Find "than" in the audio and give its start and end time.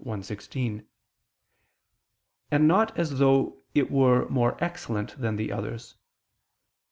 5.21-5.35